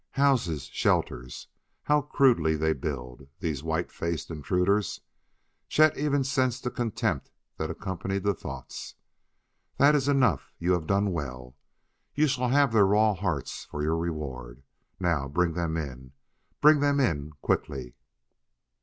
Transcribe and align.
Houses, 0.13 0.63
shelters 0.63 1.45
how 1.83 2.01
crudely 2.01 2.55
they 2.55 2.73
build, 2.73 3.27
these 3.39 3.61
white 3.61 3.91
faced 3.91 4.31
intruders!" 4.31 5.01
Chet 5.69 5.95
even 5.95 6.23
sensed 6.23 6.63
the 6.63 6.71
contempt 6.71 7.29
that 7.57 7.69
accompanied 7.69 8.23
the 8.23 8.33
thoughts. 8.33 8.95
"That 9.77 9.93
is 9.93 10.07
enough; 10.07 10.53
you 10.57 10.71
have 10.71 10.87
done 10.87 11.11
well. 11.11 11.55
You 12.15 12.25
shall 12.25 12.49
have 12.49 12.73
their 12.73 12.87
raw 12.87 13.13
hearts 13.13 13.65
for 13.65 13.83
your 13.83 13.95
reward. 13.95 14.63
Now 14.99 15.27
bring 15.27 15.53
them 15.53 15.77
in 15.77 16.13
bring 16.61 16.79
them 16.79 16.99
in 16.99 17.33
quickly!" 17.43 17.93